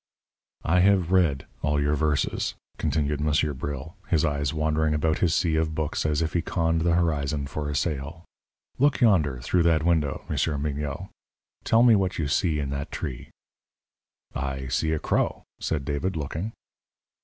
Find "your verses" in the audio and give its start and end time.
1.79-2.55